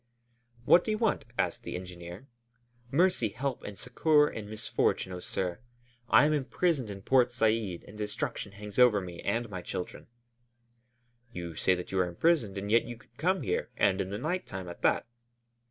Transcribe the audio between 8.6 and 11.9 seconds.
over me and my children." "You say